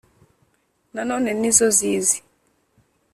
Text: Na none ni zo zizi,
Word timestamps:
Na 0.93 1.01
none 1.09 1.29
ni 1.39 1.51
zo 1.57 1.67
zizi, 1.77 2.19